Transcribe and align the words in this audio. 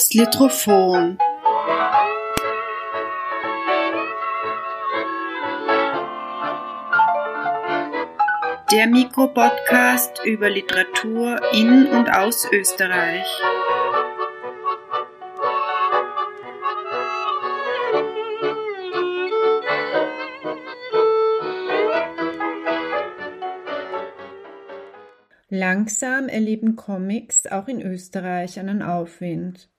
Das 0.00 0.14
Litrophon 0.14 1.18
Der 8.72 8.86
Mikropodcast 8.86 10.24
über 10.24 10.48
Literatur 10.48 11.38
in 11.52 11.86
und 11.88 12.08
aus 12.08 12.50
Österreich. 12.50 13.26
Langsam 25.50 26.28
erleben 26.30 26.76
Comics 26.76 27.46
auch 27.46 27.68
in 27.68 27.82
Österreich 27.82 28.58
einen 28.58 28.80
Aufwind. 28.80 29.69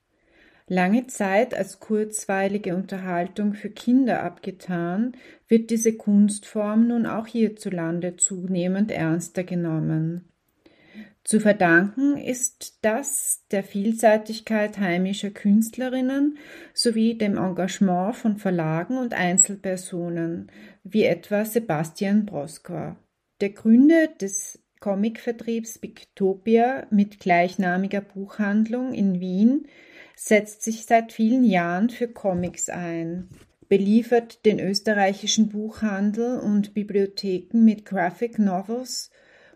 Lange 0.73 1.05
Zeit 1.07 1.53
als 1.53 1.81
kurzweilige 1.81 2.77
Unterhaltung 2.77 3.55
für 3.55 3.69
Kinder 3.69 4.23
abgetan, 4.23 5.17
wird 5.49 5.69
diese 5.69 5.97
Kunstform 5.97 6.87
nun 6.87 7.05
auch 7.05 7.27
hierzulande 7.27 8.15
zunehmend 8.15 8.89
ernster 8.89 9.43
genommen. 9.43 10.29
Zu 11.25 11.41
verdanken 11.41 12.15
ist 12.15 12.77
das 12.83 13.43
der 13.51 13.65
Vielseitigkeit 13.65 14.77
heimischer 14.77 15.31
Künstlerinnen 15.31 16.37
sowie 16.73 17.17
dem 17.17 17.35
Engagement 17.37 18.15
von 18.15 18.37
Verlagen 18.37 18.97
und 18.97 19.13
Einzelpersonen, 19.13 20.49
wie 20.85 21.03
etwa 21.03 21.43
Sebastian 21.43 22.25
Broskor. 22.25 22.95
Der 23.41 23.49
Gründer 23.49 24.07
des 24.07 24.57
Comicvertriebs 24.79 25.79
Bictopia 25.79 26.87
mit 26.91 27.19
gleichnamiger 27.19 27.99
Buchhandlung 27.99 28.93
in 28.93 29.19
Wien 29.19 29.67
setzt 30.23 30.61
sich 30.61 30.85
seit 30.85 31.11
vielen 31.11 31.43
Jahren 31.43 31.89
für 31.89 32.07
Comics 32.07 32.69
ein, 32.69 33.27
beliefert 33.69 34.45
den 34.45 34.59
österreichischen 34.59 35.49
Buchhandel 35.49 36.37
und 36.39 36.75
Bibliotheken 36.75 37.57
mit 37.63 37.85
Graphic 37.85 38.37
Novels 38.37 39.09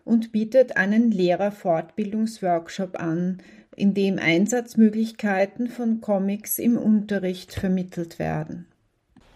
und 0.04 0.32
bietet 0.32 0.76
einen 0.76 1.12
Lehrerfortbildungsworkshop 1.12 2.98
an, 2.98 3.38
in 3.76 3.94
dem 3.94 4.18
Einsatzmöglichkeiten 4.18 5.68
von 5.68 6.00
Comics 6.00 6.58
im 6.58 6.76
Unterricht 6.76 7.52
vermittelt 7.52 8.18
werden 8.18 8.66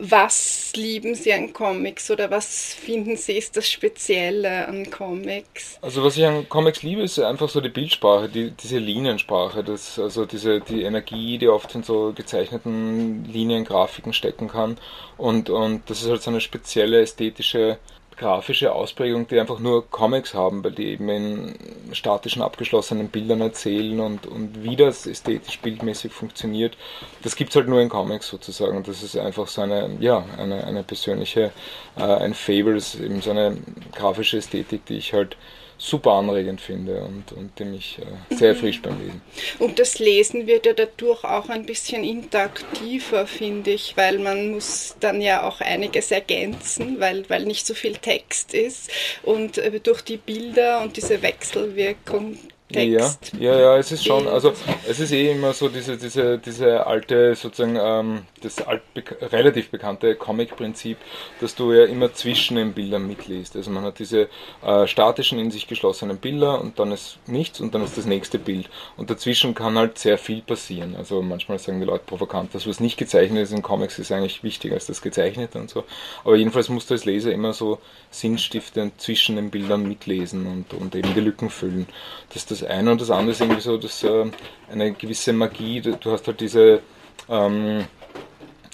was 0.00 0.72
lieben 0.74 1.14
Sie 1.14 1.32
an 1.32 1.52
Comics 1.52 2.10
oder 2.10 2.30
was 2.30 2.74
finden 2.74 3.16
Sie 3.16 3.36
ist 3.36 3.56
das 3.56 3.68
Spezielle 3.68 4.66
an 4.66 4.90
Comics? 4.90 5.78
Also 5.82 6.02
was 6.02 6.16
ich 6.16 6.24
an 6.24 6.48
Comics 6.48 6.82
liebe, 6.82 7.02
ist 7.02 7.18
einfach 7.18 7.48
so 7.48 7.60
die 7.60 7.68
Bildsprache, 7.68 8.28
die, 8.28 8.50
diese 8.50 8.78
Liniensprache, 8.78 9.62
das, 9.62 9.98
also 9.98 10.24
diese 10.24 10.60
die 10.60 10.82
Energie, 10.82 11.38
die 11.38 11.48
oft 11.48 11.74
in 11.74 11.82
so 11.82 12.12
gezeichneten 12.14 13.26
Linien, 13.26 13.64
Grafiken 13.64 14.12
stecken 14.12 14.48
kann 14.48 14.78
und, 15.18 15.50
und 15.50 15.88
das 15.90 16.02
ist 16.02 16.08
halt 16.08 16.22
so 16.22 16.30
eine 16.30 16.40
spezielle 16.40 17.00
ästhetische 17.00 17.78
grafische 18.20 18.74
Ausprägung, 18.74 19.26
die 19.28 19.40
einfach 19.40 19.60
nur 19.60 19.88
Comics 19.88 20.34
haben, 20.34 20.62
weil 20.62 20.72
die 20.72 20.88
eben 20.88 21.08
in 21.08 21.54
statischen, 21.92 22.42
abgeschlossenen 22.42 23.08
Bildern 23.08 23.40
erzählen 23.40 23.98
und, 23.98 24.26
und 24.26 24.62
wie 24.62 24.76
das 24.76 25.06
ästhetisch 25.06 25.58
bildmäßig 25.60 26.12
funktioniert, 26.12 26.76
das 27.22 27.34
gibt 27.34 27.50
es 27.50 27.56
halt 27.56 27.66
nur 27.66 27.80
in 27.80 27.88
Comics 27.88 28.28
sozusagen. 28.28 28.82
Das 28.82 29.02
ist 29.02 29.16
einfach 29.16 29.48
so 29.48 29.62
eine, 29.62 29.96
ja, 30.00 30.22
eine, 30.36 30.64
eine 30.64 30.82
persönliche, 30.82 31.50
äh, 31.96 32.02
ein 32.02 32.34
Fable, 32.34 32.76
ist 32.76 33.00
eben 33.00 33.22
so 33.22 33.30
eine 33.30 33.56
grafische 33.92 34.36
Ästhetik, 34.36 34.84
die 34.84 34.98
ich 34.98 35.14
halt 35.14 35.38
super 35.80 36.12
anregend 36.12 36.60
finde 36.60 37.00
und, 37.00 37.32
und 37.32 37.58
dem 37.58 37.72
ich 37.72 37.98
äh, 37.98 38.34
sehr 38.34 38.54
frisch 38.54 38.82
beim 38.82 39.00
Lesen. 39.00 39.22
Und 39.58 39.78
das 39.78 39.98
Lesen 39.98 40.46
wird 40.46 40.66
ja 40.66 40.74
dadurch 40.74 41.24
auch 41.24 41.48
ein 41.48 41.64
bisschen 41.64 42.04
interaktiver, 42.04 43.26
finde 43.26 43.70
ich, 43.70 43.96
weil 43.96 44.18
man 44.18 44.50
muss 44.50 44.96
dann 45.00 45.22
ja 45.22 45.48
auch 45.48 45.62
einiges 45.62 46.10
ergänzen, 46.10 47.00
weil, 47.00 47.28
weil 47.30 47.46
nicht 47.46 47.66
so 47.66 47.72
viel 47.72 47.96
Text 47.96 48.52
ist 48.52 48.90
und 49.22 49.56
äh, 49.56 49.80
durch 49.80 50.02
die 50.02 50.18
Bilder 50.18 50.82
und 50.82 50.98
diese 50.98 51.22
Wechselwirkung 51.22 52.38
Text. 52.72 53.32
Ja, 53.38 53.52
ja, 53.52 53.60
ja, 53.60 53.76
es 53.78 53.92
ist 53.92 54.04
schon, 54.04 54.26
also 54.28 54.52
es 54.88 55.00
ist 55.00 55.12
eh 55.12 55.32
immer 55.32 55.52
so 55.52 55.68
diese, 55.68 55.96
diese, 55.96 56.38
diese 56.38 56.86
alte, 56.86 57.34
sozusagen, 57.34 57.76
ähm, 57.80 58.22
das 58.42 58.60
alt, 58.62 58.82
relativ 59.20 59.70
bekannte 59.70 60.14
Comic-Prinzip, 60.14 60.96
dass 61.40 61.54
du 61.54 61.72
ja 61.72 61.84
immer 61.84 62.12
zwischen 62.12 62.56
den 62.56 62.72
Bildern 62.72 63.06
mitliest. 63.06 63.56
Also 63.56 63.70
man 63.70 63.84
hat 63.84 63.98
diese 63.98 64.28
äh, 64.62 64.86
statischen, 64.86 65.38
in 65.38 65.50
sich 65.50 65.66
geschlossenen 65.66 66.18
Bilder 66.18 66.60
und 66.60 66.78
dann 66.78 66.92
ist 66.92 67.18
nichts 67.26 67.60
und 67.60 67.74
dann 67.74 67.84
ist 67.84 67.96
das 67.96 68.06
nächste 68.06 68.38
Bild. 68.38 68.68
Und 68.96 69.10
dazwischen 69.10 69.54
kann 69.54 69.76
halt 69.76 69.98
sehr 69.98 70.18
viel 70.18 70.42
passieren. 70.42 70.96
Also 70.96 71.22
manchmal 71.22 71.58
sagen 71.58 71.80
die 71.80 71.86
Leute 71.86 72.04
provokant, 72.06 72.54
dass 72.54 72.66
was 72.66 72.80
nicht 72.80 72.96
gezeichnet 72.96 73.44
ist 73.44 73.52
in 73.52 73.62
Comics 73.62 73.98
ist 73.98 74.12
eigentlich 74.12 74.42
wichtiger 74.42 74.74
als 74.74 74.86
das 74.86 75.02
Gezeichnete 75.02 75.58
und 75.58 75.70
so. 75.70 75.84
Aber 76.24 76.36
jedenfalls 76.36 76.68
musst 76.68 76.90
du 76.90 76.94
als 76.94 77.04
Leser 77.04 77.32
immer 77.32 77.52
so 77.52 77.78
sinnstiftend 78.10 79.00
zwischen 79.00 79.36
den 79.36 79.50
Bildern 79.50 79.86
mitlesen 79.86 80.46
und, 80.46 80.74
und 80.74 80.94
eben 80.94 81.14
die 81.14 81.20
Lücken 81.20 81.50
füllen. 81.50 81.86
Das 82.32 82.50
ist 82.50 82.59
das 82.60 82.70
eine 82.70 82.92
und 82.92 83.00
das 83.00 83.10
andere 83.10 83.32
ist 83.32 83.40
irgendwie 83.40 83.60
so, 83.60 83.76
dass 83.76 84.02
äh, 84.02 84.26
eine 84.70 84.92
gewisse 84.92 85.32
Magie, 85.32 85.80
du 85.80 86.10
hast 86.10 86.26
halt 86.26 86.40
diese, 86.40 86.80
ähm, 87.28 87.84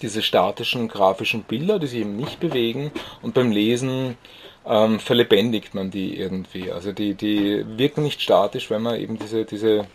diese 0.01 0.21
statischen 0.21 0.87
grafischen 0.87 1.43
Bilder, 1.43 1.79
die 1.79 1.87
sich 1.87 2.01
eben 2.01 2.15
nicht 2.15 2.39
bewegen 2.39 2.91
und 3.21 3.33
beim 3.33 3.51
Lesen 3.51 4.17
ähm, 4.65 4.99
verlebendigt 4.99 5.73
man 5.73 5.91
die 5.91 6.17
irgendwie. 6.17 6.71
Also 6.71 6.91
die, 6.91 7.13
die 7.13 7.65
wirken 7.77 8.03
nicht 8.03 8.21
statisch, 8.21 8.69
wenn 8.69 8.81
man 8.81 8.99
eben 8.99 9.17
diese, 9.17 9.45
diese 9.45 9.87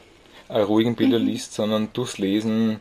äh, 0.48 0.60
ruhigen 0.60 0.96
Bilder 0.96 1.18
mhm. 1.18 1.26
liest, 1.26 1.54
sondern 1.54 1.90
durchs 1.92 2.18
Lesen 2.18 2.80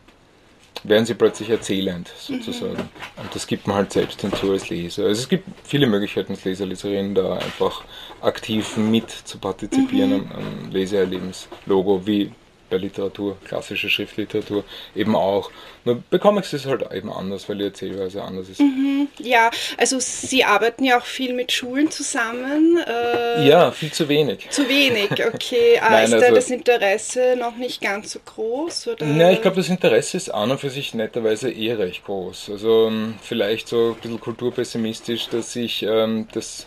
werden 0.84 1.06
sie 1.06 1.14
plötzlich 1.14 1.50
erzählend 1.50 2.12
sozusagen. 2.18 2.74
Mhm. 2.74 3.24
Und 3.24 3.36
das 3.36 3.48
gibt 3.48 3.68
man 3.68 3.78
halt 3.78 3.94
selbst 3.94 4.22
hinzu 4.22 4.52
als 4.52 4.70
Leser. 4.70 5.06
Also 5.06 5.22
es 5.22 5.30
gibt 5.30 5.48
viele 5.64 5.88
Möglichkeiten 5.88 6.34
als 6.34 6.44
Leser, 6.44 6.66
Leserin 6.66 7.16
da 7.16 7.36
einfach 7.36 7.84
aktiv 8.22 8.78
mit 8.78 9.10
zu 9.10 9.38
partizipieren 9.38 10.12
mhm. 10.12 10.32
am, 10.32 10.66
am 10.66 10.72
Leseerlebenslogo, 10.72 12.06
wie 12.06 12.32
bei 12.72 12.78
Literatur, 12.78 13.38
klassische 13.46 13.90
Schriftliteratur 13.90 14.64
eben 14.96 15.16
auch. 15.16 15.52
Nur 15.84 16.02
bei 16.10 16.18
Comics 16.18 16.54
ist 16.54 16.66
es 16.66 16.72
halt 16.72 16.92
eben 16.92 17.12
anders, 17.12 17.48
weil 17.50 17.58
die 17.58 17.66
Erzählweise 17.66 18.24
anders 18.24 18.50
ist. 18.50 18.60
Mhm, 18.60 19.10
ja, 19.20 19.52
also 19.78 19.98
Sie 20.00 20.44
arbeiten 20.44 20.84
ja 20.84 21.00
auch 21.00 21.06
viel 21.06 21.34
mit 21.34 21.52
Schulen 21.52 21.92
zusammen. 21.92 22.80
Äh, 22.88 23.48
ja, 23.48 23.72
viel 23.72 23.92
zu 23.92 24.08
wenig. 24.08 24.48
Zu 24.50 24.68
wenig, 24.68 25.12
okay. 25.34 25.80
Ah, 25.82 25.92
Nein, 25.92 26.06
ist 26.06 26.14
also, 26.14 26.26
da 26.28 26.32
das 26.34 26.50
Interesse 26.50 27.36
noch 27.38 27.58
nicht 27.58 27.82
ganz 27.82 28.14
so 28.14 28.20
groß? 28.24 28.88
Oder? 28.88 29.06
Ja, 29.06 29.32
ich 29.32 29.42
glaube, 29.42 29.58
das 29.58 29.70
Interesse 29.70 30.18
ist 30.18 30.30
an 30.30 30.52
und 30.52 30.60
für 30.60 30.70
sich 30.70 30.94
netterweise 30.94 31.52
eh 31.52 31.74
recht 31.74 32.06
groß. 32.06 32.52
Also 32.52 32.88
ähm, 32.88 33.16
vielleicht 33.22 33.68
so 33.68 33.96
ein 33.96 34.02
bisschen 34.02 34.20
kulturpessimistisch, 34.20 35.28
dass 35.30 35.56
ich 35.56 35.84
ähm, 35.84 36.28
das 36.34 36.66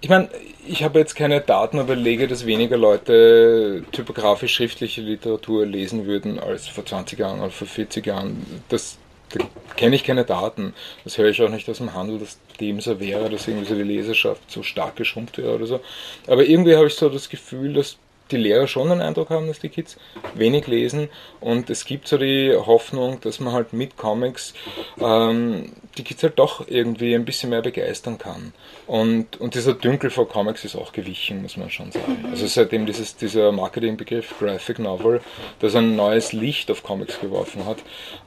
ich 0.00 0.08
meine, 0.08 0.28
ich 0.66 0.82
habe 0.82 0.98
jetzt 0.98 1.14
keine 1.14 1.40
Daten, 1.40 1.78
aber 1.78 1.94
lege, 1.94 2.26
dass 2.26 2.46
weniger 2.46 2.76
Leute 2.76 3.84
typografisch 3.92 4.54
schriftliche 4.54 5.00
Literatur 5.00 5.66
lesen 5.66 6.06
würden 6.06 6.38
als 6.38 6.68
vor 6.68 6.86
20 6.86 7.18
Jahren 7.18 7.40
oder 7.40 7.50
vor 7.50 7.66
40 7.66 8.06
Jahren. 8.06 8.62
Das, 8.68 8.98
da 9.30 9.44
kenne 9.76 9.96
ich 9.96 10.04
keine 10.04 10.24
Daten. 10.24 10.74
Das 11.04 11.18
höre 11.18 11.28
ich 11.28 11.42
auch 11.42 11.50
nicht 11.50 11.68
aus 11.68 11.78
dem 11.78 11.94
Handel, 11.94 12.18
dass 12.18 12.38
dem 12.60 12.80
so 12.80 12.98
wäre, 13.00 13.28
dass 13.28 13.46
irgendwie 13.46 13.66
so 13.66 13.74
die 13.74 13.82
Leserschaft 13.82 14.42
so 14.50 14.62
stark 14.62 14.96
geschrumpft 14.96 15.38
wäre 15.38 15.54
oder 15.54 15.66
so. 15.66 15.80
Aber 16.26 16.44
irgendwie 16.44 16.76
habe 16.76 16.86
ich 16.86 16.94
so 16.94 17.08
das 17.08 17.28
Gefühl, 17.28 17.74
dass 17.74 17.98
die 18.32 18.36
Lehrer 18.36 18.66
schon 18.66 18.88
den 18.88 19.00
Eindruck 19.00 19.30
haben, 19.30 19.46
dass 19.46 19.58
die 19.58 19.68
Kids 19.68 19.96
wenig 20.34 20.66
lesen 20.66 21.08
und 21.40 21.70
es 21.70 21.84
gibt 21.84 22.08
so 22.08 22.18
die 22.18 22.54
Hoffnung, 22.54 23.20
dass 23.20 23.40
man 23.40 23.52
halt 23.52 23.72
mit 23.72 23.96
Comics 23.96 24.54
ähm, 25.00 25.72
die 25.96 26.04
Kids 26.04 26.22
halt 26.22 26.38
doch 26.38 26.66
irgendwie 26.68 27.14
ein 27.14 27.24
bisschen 27.24 27.50
mehr 27.50 27.62
begeistern 27.62 28.18
kann. 28.18 28.52
Und, 28.86 29.40
und 29.40 29.54
dieser 29.54 29.74
Dünkel 29.74 30.10
vor 30.10 30.28
Comics 30.28 30.64
ist 30.64 30.76
auch 30.76 30.92
gewichen, 30.92 31.42
muss 31.42 31.56
man 31.56 31.70
schon 31.70 31.90
sagen. 31.92 32.24
Also 32.30 32.46
seitdem 32.46 32.86
dieses, 32.86 33.16
dieser 33.16 33.52
Marketingbegriff 33.52 34.38
Graphic 34.38 34.78
Novel, 34.78 35.20
das 35.58 35.74
ein 35.74 35.96
neues 35.96 36.32
Licht 36.32 36.70
auf 36.70 36.82
Comics 36.82 37.20
geworfen 37.20 37.64
hat, 37.66 37.78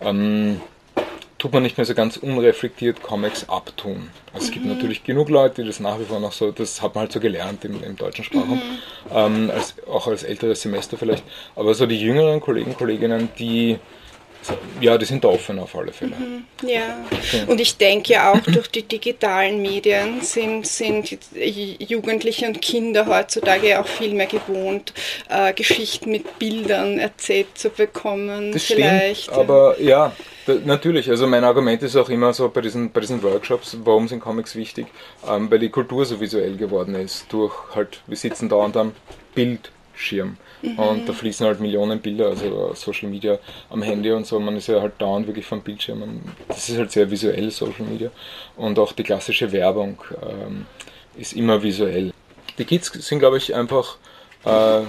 ähm, 0.02 0.62
tut 1.44 1.51
man 1.51 1.62
nicht 1.62 1.75
mehr 1.75 1.84
so 1.84 1.94
ganz 1.94 2.16
unreflektiert 2.16 3.04
Comics 3.04 3.50
abtun. 3.50 4.10
Also 4.31 4.45
es 4.45 4.51
gibt 4.51 4.63
mhm. 4.63 4.75
natürlich 4.75 5.04
genug 5.04 5.28
Leute, 5.28 5.62
die 5.62 5.68
das 5.68 5.81
nach 5.81 6.00
wie 6.00 6.06
vor 6.06 6.22
noch 6.22 6.31
so, 6.31 6.51
das 6.51 6.81
hat 6.81 6.95
man 6.95 7.01
halt 7.01 7.12
so 7.12 7.19
gelernt 7.19 7.66
im, 7.66 7.84
im 7.84 7.98
deutschen 7.98 8.24
Sprachraum, 8.24 8.60
mhm. 8.60 9.12
ähm, 9.13 9.51
als, 9.54 9.75
auch 9.86 10.07
als 10.07 10.24
älteres 10.24 10.62
Semester 10.62 10.95
vielleicht. 10.95 11.25
Aber 11.57 11.74
so 11.74 11.86
die 11.86 12.00
jüngeren 12.00 12.40
Kollegen, 12.40 12.74
Kolleginnen, 12.78 13.28
die 13.38 13.78
ja, 14.81 14.98
die 14.98 15.06
sind 15.06 15.24
da 15.24 15.30
offen 15.30 15.60
auf 15.60 15.75
alle 15.75 15.92
Fälle. 15.92 16.16
Mhm, 16.16 16.45
ja, 16.68 16.98
und 17.48 17.60
ich 17.60 17.78
denke 17.78 18.13
ja 18.13 18.31
auch 18.31 18.40
durch 18.40 18.69
die 18.69 18.84
digitalen 18.84 19.62
Medien 19.62 20.22
sind, 20.22 20.68
sind 20.68 21.18
Jugendliche 21.80 22.48
und 22.48 22.62
Kinder 22.62 23.06
heutzutage 23.06 23.80
auch 23.80 23.88
viel 23.88 24.13
mehr 24.13 24.28
gewohnt, 24.28 24.94
äh, 25.30 25.54
Geschichten 25.54 26.12
mit 26.12 26.40
Bildern 26.40 27.00
erzählt 27.00 27.57
zu 27.57 27.69
bekommen. 27.69 28.51
Das 28.51 28.63
vielleicht. 28.63 29.24
Stimmt, 29.24 29.38
aber 29.38 29.80
ja, 29.80 30.13
da, 30.46 30.56
natürlich. 30.66 31.10
Also 31.10 31.28
mein 31.28 31.44
Argument 31.44 31.81
ist 31.84 31.96
auch 31.96 32.10
immer 32.10 32.34
so 32.34 32.50
bei 32.50 32.62
diesen, 32.62 32.92
bei 32.92 33.01
diesen 33.01 33.24
Workshops, 33.24 33.78
warum 33.84 34.07
sind 34.07 34.19
Comics 34.19 34.56
wichtig? 34.56 34.88
Ähm, 35.28 35.50
weil 35.50 35.60
die 35.60 35.69
Kultur 35.69 36.06
so 36.06 36.19
visuell 36.19 36.57
geworden 36.57 36.96
ist, 36.96 37.25
durch 37.30 37.54
halt, 37.75 38.01
wir 38.07 38.18
sitzen 38.18 38.50
dauernd 38.50 38.78
am 38.78 38.94
Bild 39.36 39.72
Bildschirm. 39.94 40.38
Mhm. 40.63 40.80
Und 40.80 41.10
da 41.10 41.13
fließen 41.13 41.45
halt 41.45 41.60
Millionen 41.60 42.00
Bilder, 42.00 42.27
also 42.27 42.74
Social 42.74 43.10
Media 43.10 43.38
am 43.69 43.81
Handy 43.81 44.12
und 44.12 44.25
so. 44.25 44.39
Man 44.39 44.56
ist 44.56 44.68
ja 44.68 44.81
halt 44.81 44.94
dauernd 44.98 45.27
wirklich 45.27 45.45
vom 45.45 45.62
Bildschirm. 45.62 46.21
Das 46.48 46.69
ist 46.69 46.77
halt 46.77 46.92
sehr 46.92 47.12
visuell, 47.12 47.51
Social 47.51 47.86
Media. 47.86 48.10
Und 48.56 48.80
auch 48.80 48.94
die 48.94 49.04
klassische 49.04 49.51
Werbung 49.51 50.01
ähm, 50.21 50.65
ist 51.18 51.33
immer 51.33 51.62
visuell. 51.62 52.13
Die 52.57 52.65
Kids 52.65 52.92
sind, 52.94 53.19
glaube 53.19 53.38
ich, 53.38 53.54
einfach 53.54 53.98
äh, 54.45 54.81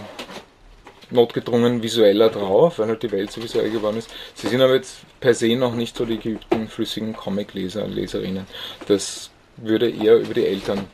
notgedrungen 1.10 1.82
visueller 1.82 2.30
drauf, 2.30 2.78
weil 2.78 2.88
halt 2.88 3.02
die 3.02 3.10
Welt 3.10 3.32
so 3.32 3.42
visuell 3.42 3.70
geworden 3.70 3.98
ist. 3.98 4.10
Sie 4.34 4.46
sind 4.46 4.60
aber 4.60 4.74
jetzt 4.74 4.98
per 5.18 5.34
se 5.34 5.56
noch 5.56 5.74
nicht 5.74 5.96
so 5.96 6.04
die 6.04 6.18
geübten, 6.18 6.68
flüssigen 6.68 7.14
Comic-Leser 7.14 7.88
Leserinnen. 7.88 8.46
Das 8.86 9.30
würde 9.56 9.90
eher 9.90 10.18
über 10.18 10.34
die 10.34 10.46
Eltern 10.46 10.86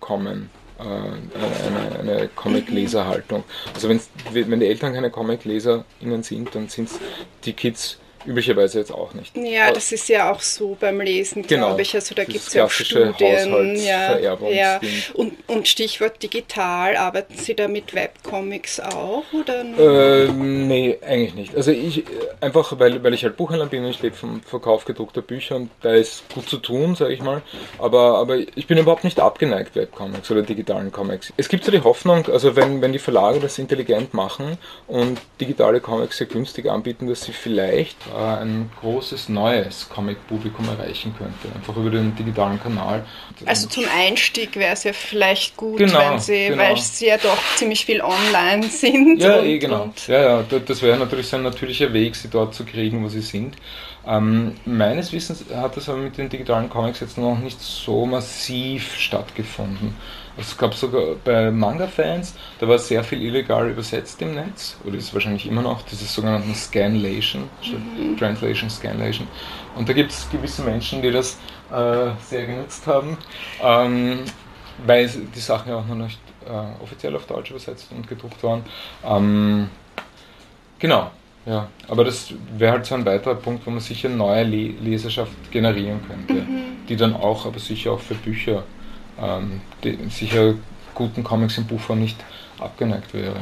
kommen. 0.00 0.50
Äh, 0.78 0.82
eine, 0.82 1.98
eine 1.98 2.28
Comic-Leser-Haltung. 2.28 3.44
Also 3.74 3.88
wenn 3.88 4.60
die 4.60 4.66
Eltern 4.66 4.92
keine 4.92 5.10
Comic-LeserInnen 5.10 6.22
sind, 6.22 6.54
dann 6.54 6.68
sind 6.68 6.90
es 6.90 6.98
die 7.44 7.54
Kids 7.54 7.98
üblicherweise 8.26 8.78
jetzt 8.78 8.92
auch 8.92 9.14
nicht. 9.14 9.36
Ja, 9.36 9.70
das 9.70 9.92
ist 9.92 10.08
ja 10.08 10.32
auch 10.32 10.40
so 10.40 10.76
beim 10.78 11.00
Lesen, 11.00 11.46
genau, 11.46 11.68
glaube 11.68 11.82
ich. 11.82 11.94
Also 11.94 12.14
da 12.14 12.24
gibt 12.24 12.46
es 12.46 12.52
ja 12.52 12.64
auch 12.64 12.70
Studien. 12.70 13.76
Ja, 13.76 14.18
ja. 14.18 14.80
Und, 15.14 15.34
und 15.46 15.68
Stichwort 15.68 16.22
digital, 16.22 16.96
arbeiten 16.96 17.36
Sie 17.36 17.54
da 17.54 17.68
mit 17.68 17.94
Webcomics 17.94 18.80
auch? 18.80 19.24
Oder 19.32 19.60
äh, 19.60 20.28
nee, 20.32 20.98
eigentlich 21.06 21.34
nicht. 21.34 21.56
Also 21.56 21.70
ich 21.70 22.04
einfach, 22.40 22.78
weil, 22.78 23.02
weil 23.02 23.14
ich 23.14 23.24
halt 23.24 23.36
Buchhändler 23.36 23.66
bin 23.66 23.84
und 23.84 23.90
ich 23.90 24.02
lebe 24.02 24.16
vom 24.16 24.42
Verkauf 24.42 24.84
gedruckter 24.84 25.22
Bücher 25.22 25.56
und 25.56 25.70
da 25.82 25.94
ist 25.94 26.22
gut 26.34 26.48
zu 26.48 26.58
tun, 26.58 26.94
sage 26.94 27.14
ich 27.14 27.22
mal. 27.22 27.42
Aber, 27.78 28.18
aber 28.18 28.38
ich 28.38 28.66
bin 28.66 28.78
überhaupt 28.78 29.04
nicht 29.04 29.20
abgeneigt 29.20 29.76
Webcomics 29.76 30.30
oder 30.30 30.42
digitalen 30.42 30.92
Comics. 30.92 31.32
Es 31.36 31.48
gibt 31.48 31.64
so 31.64 31.70
die 31.70 31.82
Hoffnung, 31.82 32.26
also 32.28 32.56
wenn, 32.56 32.82
wenn 32.82 32.92
die 32.92 32.98
Verlage 32.98 33.40
das 33.40 33.58
intelligent 33.58 34.14
machen 34.14 34.58
und 34.86 35.20
digitale 35.40 35.80
Comics 35.80 36.18
sehr 36.18 36.26
günstig 36.26 36.66
anbieten, 36.66 37.08
dass 37.08 37.22
sie 37.22 37.32
vielleicht 37.32 37.96
ein 38.16 38.70
großes 38.80 39.28
neues 39.28 39.88
Comic-Publikum 39.88 40.68
erreichen 40.68 41.14
könnte, 41.16 41.54
einfach 41.54 41.76
über 41.76 41.90
den 41.90 42.14
digitalen 42.16 42.60
Kanal. 42.60 43.04
Also 43.44 43.68
zum 43.68 43.84
Einstieg 43.94 44.56
wäre 44.56 44.72
es 44.72 44.84
ja 44.84 44.92
vielleicht 44.92 45.56
gut, 45.56 45.78
genau, 45.78 45.98
wenn 45.98 46.18
sie, 46.18 46.48
genau. 46.48 46.62
weil 46.62 46.76
sie 46.76 47.06
ja 47.06 47.18
doch 47.18 47.38
ziemlich 47.56 47.84
viel 47.84 48.00
online 48.00 48.62
sind. 48.70 49.20
Ja, 49.20 49.36
und, 49.36 49.46
eh 49.46 49.58
genau. 49.58 49.92
ja, 50.06 50.40
ja, 50.40 50.42
das 50.42 50.82
wäre 50.82 50.98
natürlich 50.98 51.28
so 51.28 51.36
ein 51.36 51.42
natürlicher 51.42 51.92
Weg, 51.92 52.16
sie 52.16 52.28
dort 52.28 52.54
zu 52.54 52.64
kriegen, 52.64 53.04
wo 53.04 53.08
sie 53.08 53.20
sind. 53.20 53.56
Ähm, 54.06 54.54
meines 54.64 55.12
Wissens 55.12 55.44
hat 55.54 55.76
das 55.76 55.88
aber 55.88 55.98
mit 55.98 56.16
den 56.16 56.28
digitalen 56.28 56.70
Comics 56.70 57.00
jetzt 57.00 57.18
noch 57.18 57.38
nicht 57.38 57.60
so 57.60 58.06
massiv 58.06 58.94
stattgefunden. 58.96 59.94
Es 60.38 60.56
gab 60.56 60.74
sogar 60.74 61.14
bei 61.24 61.50
Manga-Fans, 61.50 62.34
da 62.58 62.68
war 62.68 62.78
sehr 62.78 63.02
viel 63.02 63.22
illegal 63.22 63.70
übersetzt 63.70 64.20
im 64.20 64.34
Netz, 64.34 64.76
oder 64.84 64.96
ist 64.96 65.14
wahrscheinlich 65.14 65.46
immer 65.46 65.62
noch, 65.62 65.82
dieses 65.82 66.12
sogenannte 66.12 66.54
Scanlation, 66.54 67.48
mhm. 67.64 68.16
Translation, 68.18 68.68
Scanlation. 68.68 69.26
Und 69.76 69.88
da 69.88 69.92
gibt 69.92 70.12
es 70.12 70.28
gewisse 70.30 70.62
Menschen, 70.62 71.00
die 71.00 71.10
das 71.10 71.38
äh, 71.72 72.10
sehr 72.22 72.46
genutzt 72.46 72.86
haben, 72.86 73.16
ähm, 73.62 74.20
weil 74.84 75.08
die 75.08 75.40
Sachen 75.40 75.70
ja 75.70 75.78
auch 75.78 75.86
noch 75.86 75.94
nicht 75.94 76.20
äh, 76.46 76.82
offiziell 76.82 77.16
auf 77.16 77.26
Deutsch 77.26 77.50
übersetzt 77.50 77.88
und 77.90 78.06
gedruckt 78.06 78.42
waren. 78.42 78.62
Ähm, 79.04 79.70
genau, 80.78 81.10
ja, 81.46 81.68
aber 81.88 82.04
das 82.04 82.34
wäre 82.58 82.72
halt 82.72 82.86
so 82.86 82.94
ein 82.94 83.06
weiterer 83.06 83.36
Punkt, 83.36 83.66
wo 83.66 83.70
man 83.70 83.80
sicher 83.80 84.08
neue 84.08 84.44
Le 84.44 84.74
Leserschaft 84.82 85.32
generieren 85.50 86.00
könnte, 86.06 86.42
mhm. 86.42 86.86
die 86.88 86.96
dann 86.96 87.14
auch, 87.14 87.46
aber 87.46 87.58
sicher 87.58 87.92
auch 87.92 88.00
für 88.00 88.14
Bücher 88.14 88.64
ähm, 89.20 89.60
die, 89.82 89.98
sicher 90.10 90.54
guten 90.94 91.22
Comics 91.22 91.58
im 91.58 91.66
Buchform 91.66 92.00
nicht 92.00 92.16
abgeneigt 92.58 93.12
wäre. 93.14 93.36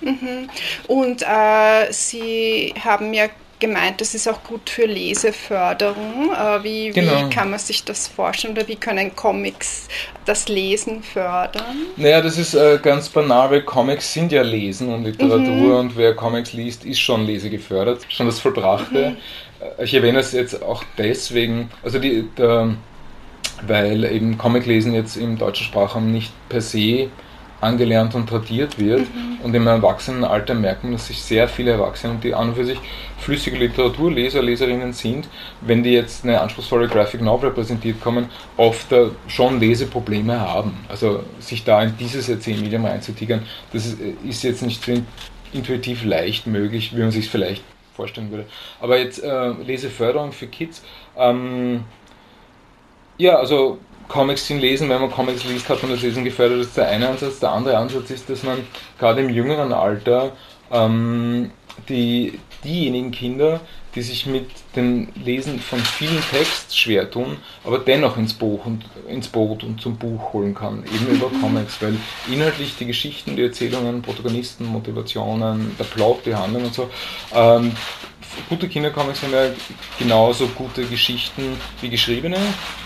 Mhm. 0.00 0.48
Und 0.86 1.22
äh, 1.22 1.90
Sie 1.90 2.74
haben 2.84 3.12
ja 3.12 3.28
gemeint, 3.58 4.00
das 4.00 4.14
ist 4.14 4.28
auch 4.28 4.42
gut 4.44 4.70
für 4.70 4.86
Leseförderung. 4.86 6.30
Äh, 6.32 6.62
wie, 6.62 6.90
genau. 6.90 7.26
wie 7.26 7.30
kann 7.30 7.50
man 7.50 7.58
sich 7.58 7.84
das 7.84 8.06
vorstellen 8.06 8.56
oder 8.56 8.68
wie 8.68 8.76
können 8.76 9.14
Comics 9.16 9.88
das 10.24 10.48
Lesen 10.48 11.02
fördern? 11.02 11.76
Naja, 11.96 12.20
das 12.20 12.38
ist 12.38 12.54
äh, 12.54 12.78
ganz 12.80 13.08
banal, 13.08 13.50
weil 13.50 13.62
Comics 13.62 14.12
sind 14.12 14.32
ja 14.32 14.42
Lesen 14.42 14.92
und 14.92 15.04
Literatur 15.04 15.42
mhm. 15.44 15.74
und 15.74 15.96
wer 15.96 16.14
Comics 16.14 16.52
liest, 16.52 16.84
ist 16.84 17.00
schon 17.00 17.26
lesegefördert, 17.26 18.06
schon 18.08 18.26
das 18.26 18.38
Vollbrachte. 18.38 19.10
Mhm. 19.10 19.16
Äh, 19.78 19.84
ich 19.84 19.94
erwähne 19.94 20.20
es 20.20 20.32
jetzt 20.32 20.62
auch 20.62 20.84
deswegen, 20.96 21.70
also 21.82 21.98
die, 21.98 22.28
der, 22.36 22.76
weil 23.66 24.04
eben 24.04 24.38
Comiclesen 24.38 24.94
jetzt 24.94 25.16
im 25.16 25.38
deutschen 25.38 25.64
Sprachraum 25.64 26.12
nicht 26.12 26.32
per 26.48 26.60
se 26.60 27.08
angelernt 27.60 28.14
und 28.14 28.28
tradiert 28.28 28.78
wird. 28.78 29.00
Mhm. 29.00 29.40
Und 29.42 29.54
im 29.54 29.66
Erwachsenenalter 29.66 30.54
merkt 30.54 30.84
man, 30.84 30.92
dass 30.92 31.08
sich 31.08 31.20
sehr 31.22 31.48
viele 31.48 31.72
Erwachsene, 31.72 32.18
die 32.22 32.34
an 32.34 32.50
und 32.50 32.54
für 32.54 32.64
sich 32.64 32.78
flüssige 33.18 33.58
Literaturleser, 33.58 34.42
Leserinnen 34.42 34.92
sind, 34.92 35.28
wenn 35.60 35.82
die 35.82 35.92
jetzt 35.92 36.24
eine 36.24 36.40
anspruchsvolle 36.40 36.88
Graphic 36.88 37.20
Novel 37.20 37.50
präsentiert 37.50 38.00
kommen, 38.00 38.30
oft 38.56 38.94
schon 39.26 39.60
Leseprobleme 39.60 40.38
haben. 40.40 40.78
Also 40.88 41.24
sich 41.40 41.64
da 41.64 41.82
in 41.82 41.96
dieses 41.98 42.28
Erzählmedium 42.28 42.84
reinzutigern, 42.84 43.42
das 43.72 43.86
ist, 43.86 43.98
ist 44.24 44.42
jetzt 44.44 44.62
nicht 44.62 44.84
so 44.84 44.92
intuitiv 45.52 46.04
leicht 46.04 46.46
möglich, 46.46 46.94
wie 46.94 47.00
man 47.00 47.10
sich 47.10 47.24
es 47.24 47.30
vielleicht 47.30 47.64
vorstellen 47.94 48.30
würde. 48.30 48.44
Aber 48.80 48.98
jetzt 48.98 49.22
äh, 49.22 49.48
Leseförderung 49.66 50.30
für 50.30 50.46
Kids. 50.46 50.82
Ähm, 51.16 51.84
ja, 53.18 53.36
also 53.36 53.78
Comics 54.08 54.46
sind 54.46 54.60
lesen, 54.60 54.88
wenn 54.88 55.00
man 55.00 55.10
Comics 55.10 55.44
liest, 55.44 55.68
hat 55.68 55.82
man 55.82 55.92
das 55.92 56.02
Lesen 56.02 56.24
gefördert. 56.24 56.60
Das 56.60 56.68
ist 56.68 56.76
der 56.76 56.88
eine 56.88 57.08
Ansatz. 57.08 57.40
Der 57.40 57.52
andere 57.52 57.76
Ansatz 57.76 58.10
ist, 58.10 58.30
dass 58.30 58.42
man 58.42 58.66
gerade 58.98 59.20
im 59.20 59.28
jüngeren 59.28 59.72
Alter 59.72 60.32
ähm, 60.72 61.50
die, 61.88 62.38
diejenigen 62.64 63.10
Kinder, 63.10 63.60
die 63.94 64.02
sich 64.02 64.26
mit 64.26 64.50
dem 64.76 65.08
Lesen 65.24 65.58
von 65.60 65.78
vielen 65.78 66.22
Text 66.30 66.78
schwer 66.78 67.10
tun, 67.10 67.36
aber 67.64 67.78
dennoch 67.78 68.16
ins 68.16 68.34
Buch 68.34 68.64
und 68.66 68.84
ins 69.08 69.28
Boot 69.28 69.64
und 69.64 69.80
zum 69.80 69.96
Buch 69.96 70.32
holen 70.32 70.54
kann, 70.54 70.84
eben 70.84 71.06
über 71.16 71.30
Comics, 71.40 71.80
weil 71.80 71.96
inhaltlich 72.30 72.76
die 72.78 72.86
Geschichten, 72.86 73.36
die 73.36 73.42
Erzählungen, 73.42 74.02
Protagonisten, 74.02 74.66
Motivationen, 74.66 75.76
der 75.78 75.84
Plot, 75.84 76.26
die 76.26 76.34
Handlung 76.34 76.64
und 76.64 76.74
so, 76.74 76.90
ähm, 77.34 77.72
gute 78.48 78.68
Kindercomics 78.68 79.22
haben 79.22 79.32
ja 79.32 79.50
genauso 79.98 80.46
gute 80.48 80.84
Geschichten 80.84 81.56
wie 81.80 81.88
geschriebene 81.88 82.38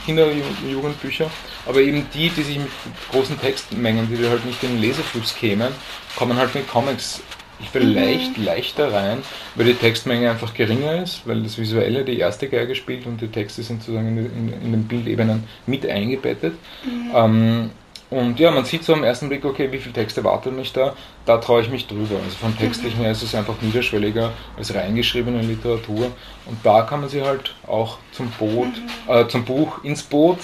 Kinder- 0.05 0.27
und 0.27 0.71
Jugendbücher, 0.71 1.31
aber 1.67 1.81
eben 1.81 2.07
die, 2.15 2.31
die 2.31 2.43
sich 2.43 2.59
mit 2.59 2.71
großen 3.11 3.41
Textmengen, 3.41 4.09
die 4.09 4.29
halt 4.29 4.45
nicht 4.45 4.63
in 4.63 4.71
den 4.71 4.81
Lesefluss 4.81 5.35
kämen, 5.35 5.73
kommen 6.17 6.37
halt 6.37 6.55
mit 6.55 6.69
Comics 6.69 7.23
vielleicht 7.71 8.39
mhm. 8.39 8.45
leichter 8.45 8.93
rein, 8.93 9.19
weil 9.55 9.67
die 9.67 9.75
Textmenge 9.75 10.31
einfach 10.31 10.55
geringer 10.55 11.03
ist, 11.03 11.27
weil 11.27 11.43
das 11.43 11.59
Visuelle 11.59 12.05
die 12.05 12.19
erste 12.19 12.49
Geige 12.49 12.75
spielt 12.75 13.07
und 13.07 13.21
die 13.21 13.29
Texte 13.29 13.63
sind 13.63 13.83
sozusagen 13.83 14.09
in, 14.09 14.27
in, 14.27 14.63
in 14.63 14.73
den 14.73 14.85
Bildebenen 14.85 15.45
mit 15.67 15.87
eingebettet. 15.87 16.55
Mhm. 16.85 17.11
Ähm, 17.15 17.71
und 18.13 18.39
ja, 18.39 18.51
man 18.51 18.67
sieht 18.67 18.85
so 18.85 18.93
am 18.93 19.05
ersten 19.05 19.31
Blick, 19.31 19.43
okay, 19.43 19.73
wie 19.73 19.79
viele 19.79 19.95
Texte 19.95 20.23
warten 20.23 20.55
mich 20.55 20.71
da, 20.75 20.95
da 21.25 21.39
traue 21.39 21.63
ich 21.63 21.71
mich 21.71 21.87
drüber. 21.87 22.17
Also 22.23 22.37
vom 22.37 22.57
Textlichen 22.59 23.01
her 23.01 23.13
ist 23.13 23.23
es 23.23 23.35
einfach 23.35 23.55
niederschwelliger 23.63 24.33
als 24.55 24.75
reingeschriebene 24.75 25.41
Literatur. 25.41 26.13
Und 26.45 26.59
da 26.63 26.83
kann 26.83 27.01
man 27.01 27.09
sie 27.09 27.23
halt 27.23 27.55
auch 27.67 27.97
zum 28.13 28.31
Boot, 28.39 28.69
mhm. 28.69 29.13
äh, 29.15 29.29
zum 29.29 29.47
Buch 29.47 29.83
ins 29.83 30.03
Boot 30.03 30.41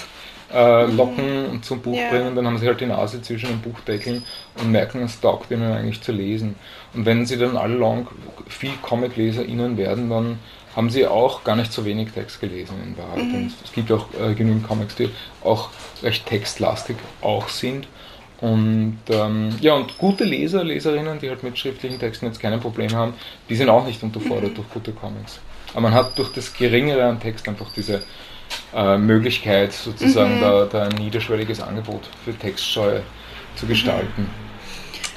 äh, 0.51 0.87
mhm. 0.87 0.97
locken 0.97 1.45
und 1.45 1.63
zum 1.63 1.79
Buch 1.79 1.95
ja. 1.95 2.09
bringen. 2.09 2.35
Dann 2.35 2.47
haben 2.47 2.57
sie 2.57 2.65
halt 2.65 2.81
die 2.81 2.87
Nase 2.87 3.21
zwischen 3.21 3.49
den 3.49 3.61
Buchdeckeln 3.61 4.25
und 4.59 4.71
merken, 4.71 5.03
es 5.03 5.21
taugt 5.21 5.51
ihnen 5.51 5.71
eigentlich 5.71 6.01
zu 6.01 6.11
lesen. 6.11 6.55
Und 6.95 7.05
wenn 7.05 7.27
sie 7.27 7.37
dann 7.37 7.55
alle 7.55 7.75
lang 7.75 8.07
viel 8.47 8.73
Comic-LeserInnen 8.81 9.77
werden, 9.77 10.09
dann 10.09 10.39
haben 10.79 10.89
sie 10.89 11.05
auch 11.05 11.43
gar 11.43 11.57
nicht 11.57 11.73
so 11.73 11.83
wenig 11.83 12.11
Text 12.11 12.39
gelesen 12.39 12.75
in 12.85 12.97
Wahrheit. 12.97 13.25
Mhm. 13.25 13.51
Es 13.65 13.73
gibt 13.73 13.91
auch 13.91 14.07
äh, 14.13 14.33
genügend 14.33 14.65
Comics, 14.65 14.95
die 14.95 15.09
auch 15.43 15.71
recht 16.01 16.25
textlastig 16.25 16.95
auch 17.21 17.49
sind. 17.49 17.85
Und 18.39 18.99
ähm, 19.09 19.53
ja, 19.59 19.73
und 19.73 19.97
gute 19.97 20.23
Leser, 20.23 20.63
Leserinnen, 20.63 21.19
die 21.19 21.27
halt 21.27 21.43
mit 21.43 21.59
schriftlichen 21.59 21.99
Texten 21.99 22.27
jetzt 22.27 22.39
keine 22.39 22.59
Probleme 22.59 22.95
haben, 22.95 23.13
die 23.49 23.57
sind 23.57 23.67
auch 23.67 23.85
nicht 23.85 24.01
unterfordert 24.01 24.51
mhm. 24.51 24.55
durch 24.55 24.69
gute 24.69 24.93
Comics. 24.93 25.41
Aber 25.73 25.81
man 25.81 25.93
hat 25.93 26.17
durch 26.17 26.31
das 26.31 26.53
Geringere 26.53 27.03
an 27.03 27.19
Text 27.19 27.45
einfach 27.49 27.67
diese 27.75 28.01
äh, 28.73 28.97
Möglichkeit, 28.97 29.73
sozusagen 29.73 30.37
mhm. 30.37 30.41
da, 30.41 30.65
da, 30.65 30.83
ein 30.83 30.95
niederschwelliges 30.95 31.59
Angebot 31.59 32.09
für 32.23 32.33
Textscheue 32.33 33.03
zu 33.57 33.65
gestalten. 33.65 34.21
Mhm. 34.21 34.29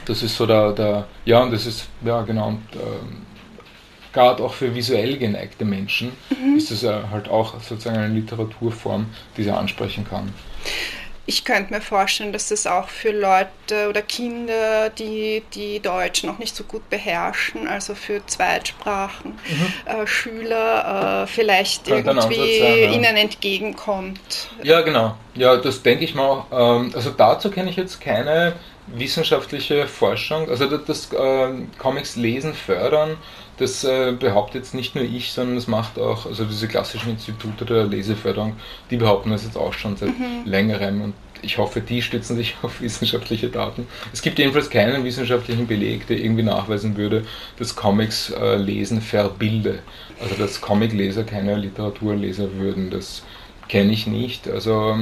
Das 0.07 0.25
ist 0.25 0.37
so 0.37 0.45
der, 0.45 0.73
der, 0.73 1.07
ja, 1.25 1.41
und 1.41 1.53
das 1.53 1.67
ist, 1.67 1.87
ja 2.05 2.23
genau, 2.23 2.49
und, 2.49 2.63
ähm, 2.75 3.32
gerade 4.13 4.43
auch 4.43 4.55
für 4.55 4.75
visuell 4.75 5.17
geneigte 5.19 5.65
Menschen 5.65 6.13
mhm. 6.31 6.57
ist 6.57 6.71
es 6.71 6.83
ja 6.83 7.09
halt 7.11 7.29
auch 7.29 7.61
sozusagen 7.61 7.99
eine 7.99 8.15
Literaturform, 8.15 9.07
die 9.37 9.45
sie 9.45 9.51
ansprechen 9.51 10.07
kann. 10.09 10.33
Ich 11.25 11.45
könnte 11.45 11.73
mir 11.73 11.81
vorstellen, 11.81 12.33
dass 12.33 12.49
das 12.49 12.67
auch 12.67 12.89
für 12.89 13.13
Leute 13.13 13.89
oder 13.89 14.03
Kinder, 14.03 14.91
die, 14.91 15.45
die 15.55 15.79
Deutsch 15.79 16.25
noch 16.25 16.41
nicht 16.41 16.57
so 16.57 16.65
gut 16.65 16.91
beherrschen, 16.91 17.69
also 17.69 17.95
für 17.95 18.27
Zweitsprachen, 18.27 19.31
mhm. 19.31 20.03
äh, 20.03 20.07
Schüler 20.07 21.23
äh, 21.23 21.27
vielleicht 21.29 21.87
Könnte 21.87 22.11
irgendwie 22.11 22.59
sein, 22.59 22.79
ja. 22.79 22.91
ihnen 22.91 23.17
entgegenkommt. 23.17 24.51
Ja, 24.65 24.81
genau. 24.81 25.15
Ja, 25.37 25.57
das 25.57 25.83
denke 25.83 26.05
ich 26.05 26.17
mal. 26.17 26.45
Ähm, 26.51 26.91
also 26.93 27.11
dazu 27.11 27.53
kenne 27.53 27.71
ich 27.71 27.77
jetzt 27.77 28.01
keine 28.01 28.55
wissenschaftliche 28.87 29.87
Forschung. 29.87 30.49
Also 30.49 30.67
das, 30.67 30.85
das 30.85 31.13
äh, 31.13 31.51
Comics 31.79 32.17
lesen 32.17 32.55
fördern, 32.55 33.17
das 33.59 33.85
äh, 33.85 34.13
behauptet 34.19 34.63
jetzt 34.63 34.75
nicht 34.75 34.95
nur 34.95 35.05
ich, 35.05 35.33
sondern 35.33 35.57
das 35.57 35.67
macht 35.67 35.99
auch, 35.99 36.27
also 36.27 36.45
diese 36.45 36.69
klassischen 36.69 37.11
Institute 37.11 37.65
der 37.65 37.85
Leseförderung, 37.85 38.57
die 38.91 38.97
behaupten 38.97 39.31
das 39.31 39.45
jetzt 39.45 39.57
auch 39.57 39.73
schon 39.73 39.97
seit 39.97 40.19
mhm. 40.19 40.43
längerem 40.45 41.03
und 41.03 41.15
ich 41.43 41.59
hoffe, 41.59 41.81
die 41.81 42.03
stützen 42.03 42.37
sich 42.37 42.57
auf 42.63 42.81
wissenschaftliche 42.81 43.49
Daten. 43.49 43.87
Es 44.13 44.23
gibt 44.23 44.39
jedenfalls 44.39 44.71
keinen 44.71 45.05
wissenschaftlichen 45.05 45.67
Beleg, 45.67 46.07
der 46.07 46.19
irgendwie 46.19 46.45
nachweisen 46.45 46.97
würde, 46.97 47.25
dass 47.59 47.77
Comics 47.77 48.31
äh, 48.31 48.57
lesen 48.57 49.01
verbilde. 49.01 49.81
Also 50.21 50.37
dass 50.37 50.61
Comicleser 50.61 51.25
keine 51.25 51.57
Literaturleser 51.57 52.55
würden. 52.55 52.91
Das 52.91 53.25
kenne 53.69 53.93
ich 53.93 54.07
nicht. 54.07 54.49
Also 54.49 54.97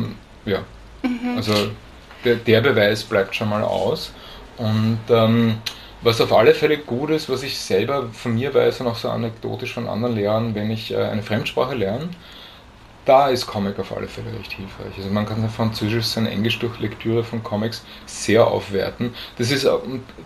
ja, 0.46 0.64
mhm. 1.02 1.37
also 1.37 1.52
der, 2.24 2.60
Beweis 2.60 3.04
bleibt 3.04 3.34
schon 3.34 3.48
mal 3.48 3.62
aus. 3.62 4.12
Und 4.56 5.00
ähm, 5.08 5.58
was 6.02 6.20
auf 6.20 6.32
alle 6.32 6.54
Fälle 6.54 6.78
gut 6.78 7.10
ist, 7.10 7.28
was 7.28 7.42
ich 7.42 7.58
selber 7.58 8.08
von 8.12 8.34
mir 8.34 8.54
weiß 8.54 8.80
und 8.80 8.86
auch 8.86 8.96
so 8.96 9.08
anekdotisch 9.08 9.74
von 9.74 9.88
anderen 9.88 10.14
Lehrern, 10.14 10.54
wenn 10.54 10.70
ich 10.70 10.92
äh, 10.92 10.96
eine 10.96 11.22
Fremdsprache 11.22 11.74
lerne, 11.74 12.08
da 13.04 13.28
ist 13.28 13.46
Comic 13.46 13.78
auf 13.78 13.96
alle 13.96 14.06
Fälle 14.06 14.28
recht 14.38 14.52
hilfreich. 14.52 14.92
Also 14.96 15.10
man 15.10 15.26
kann 15.26 15.40
sein 15.40 15.50
Französisch, 15.50 16.04
sein 16.06 16.26
Englisch 16.26 16.58
durch 16.58 16.78
Lektüre 16.78 17.24
von 17.24 17.42
Comics 17.42 17.82
sehr 18.06 18.46
aufwerten. 18.46 19.14
Das 19.38 19.50
ist 19.50 19.68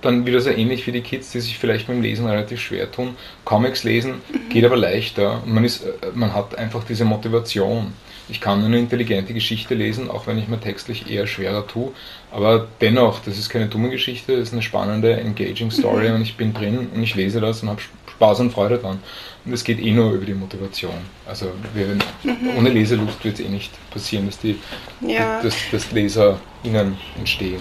dann 0.03 0.27
wieder 0.27 0.41
so 0.41 0.51
ähnlich 0.51 0.87
wie 0.87 0.93
die 0.93 1.01
Kids, 1.01 1.31
die 1.31 1.41
sich 1.41 1.59
vielleicht 1.59 1.87
beim 1.87 2.03
Lesen 2.03 2.27
relativ 2.27 2.61
schwer 2.61 2.91
tun. 2.91 3.17
Comics 3.45 3.85
lesen 3.85 4.23
geht 4.51 4.65
aber 4.65 4.77
leichter 4.77 5.43
man, 5.47 5.65
ist, 5.65 5.85
äh, 5.85 5.93
man 6.15 6.35
hat 6.35 6.57
einfach 6.57 6.85
diese 6.85 7.05
Motivation. 7.05 7.95
Ich 8.29 8.41
kann 8.41 8.65
eine 8.65 8.79
intelligente 8.79 9.35
Geschichte 9.35 9.75
lesen, 9.75 10.11
auch 10.11 10.27
wenn 10.27 10.39
ich 10.39 10.49
mir 10.49 10.59
textlich 10.59 11.11
eher 11.11 11.27
schwerer 11.27 11.67
tue. 11.67 11.93
Aber 12.31 12.67
dennoch, 12.81 13.21
das 13.21 13.39
ist 13.39 13.51
keine 13.51 13.67
dumme 13.67 13.91
Geschichte, 13.91 14.37
das 14.37 14.49
ist 14.49 14.53
eine 14.53 14.63
spannende, 14.63 15.21
engaging 15.21 15.71
Story 15.71 16.09
mhm. 16.09 16.17
und 16.17 16.23
ich 16.23 16.37
bin 16.37 16.55
drin 16.55 16.89
und 16.95 17.03
ich 17.03 17.15
lese 17.15 17.41
das 17.41 17.63
und 17.63 17.69
habe 17.69 17.81
Spaß 18.11 18.41
und 18.41 18.53
Freude 18.53 18.79
dran. 18.79 18.99
Und 19.45 19.53
es 19.53 19.63
geht 19.63 19.81
eh 19.81 19.91
nur 19.91 20.13
über 20.13 20.25
die 20.25 20.35
Motivation. 20.35 20.95
Also 21.27 21.51
wir, 21.75 21.87
mhm. 22.23 22.57
ohne 22.57 22.71
Leselust 22.71 23.23
wird 23.25 23.39
es 23.39 23.45
eh 23.45 23.49
nicht 23.49 23.73
passieren, 23.91 24.27
dass, 24.27 24.39
die, 24.39 24.59
ja. 25.01 25.43
dass, 25.43 25.55
dass 25.71 25.93
Leser 25.93 26.41
innen 26.63 26.97
entstehen. 27.19 27.61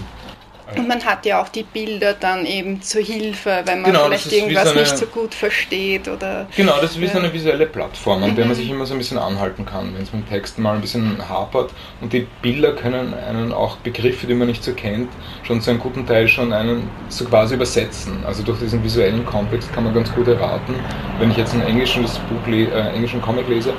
Und 0.77 0.87
man 0.87 1.03
hat 1.03 1.25
ja 1.25 1.41
auch 1.41 1.49
die 1.49 1.63
Bilder 1.63 2.13
dann 2.13 2.45
eben 2.45 2.81
zur 2.81 3.01
Hilfe, 3.01 3.61
wenn 3.65 3.81
man 3.81 3.91
genau, 3.91 4.05
vielleicht 4.05 4.31
irgendwas 4.31 4.65
so 4.65 4.71
eine, 4.71 4.79
nicht 4.81 4.97
so 4.97 5.05
gut 5.05 5.33
versteht 5.33 6.07
oder. 6.07 6.47
Genau, 6.55 6.79
das 6.81 6.91
ist 6.91 7.01
wie 7.01 7.07
so 7.07 7.19
eine 7.19 7.31
visuelle 7.31 7.65
Plattform, 7.65 8.23
an 8.23 8.31
mhm. 8.31 8.35
der 8.35 8.45
man 8.45 8.55
sich 8.55 8.69
immer 8.69 8.85
so 8.85 8.93
ein 8.93 8.97
bisschen 8.97 9.17
anhalten 9.17 9.65
kann, 9.65 9.93
wenn 9.93 10.03
es 10.03 10.13
mit 10.13 10.27
Texten 10.29 10.61
mal 10.61 10.75
ein 10.75 10.81
bisschen 10.81 11.17
hapert. 11.27 11.71
Und 12.01 12.13
die 12.13 12.27
Bilder 12.41 12.73
können 12.73 13.13
einen 13.13 13.53
auch 13.53 13.77
Begriffe, 13.77 14.27
die 14.27 14.33
man 14.33 14.47
nicht 14.47 14.63
so 14.63 14.73
kennt, 14.73 15.09
schon 15.43 15.61
zu 15.61 15.69
einem 15.69 15.79
guten 15.79 16.05
Teil 16.05 16.27
schon 16.27 16.53
einen 16.53 16.89
so 17.09 17.25
quasi 17.25 17.55
übersetzen. 17.55 18.23
Also 18.25 18.43
durch 18.43 18.59
diesen 18.59 18.83
visuellen 18.83 19.25
Kontext 19.25 19.71
kann 19.73 19.83
man 19.83 19.93
ganz 19.93 20.13
gut 20.13 20.27
erraten, 20.27 20.75
wenn 21.19 21.31
ich 21.31 21.37
jetzt 21.37 21.53
ein 21.53 21.61
englisches 21.61 22.19
Buch, 22.19 22.47
äh, 22.47 22.93
englischen 22.93 23.21
Comic 23.21 23.47
lese, 23.47 23.73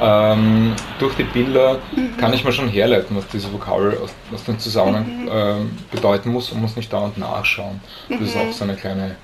ähm, 0.00 0.74
durch 0.98 1.14
die 1.16 1.24
Bilder 1.24 1.78
mhm. 1.94 2.16
kann 2.16 2.32
ich 2.32 2.44
mir 2.44 2.52
schon 2.52 2.68
herleiten, 2.68 3.16
was 3.16 3.26
diese 3.28 3.52
Vokabel 3.52 3.98
aus, 3.98 4.10
aus 4.32 4.44
dem 4.44 4.58
Zusammenhang 4.58 5.24
mhm. 5.24 5.30
ähm, 5.32 5.78
bedeuten 5.90 6.30
muss 6.30 6.50
und 6.50 6.60
muss 6.60 6.76
nicht 6.76 6.92
dauernd 6.92 7.18
nachschauen. 7.18 7.80
Das 8.08 8.20
ist 8.20 8.36
auch 8.36 8.46
mhm. 8.46 8.52
so 8.52 8.64
eine 8.64 8.76
kleine, 8.76 9.16